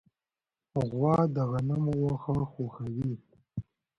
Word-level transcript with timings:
غوا 0.89 1.17
د 1.35 1.37
غنمو 1.51 1.93
واښه 2.01 2.35
خوښوي. 2.51 3.13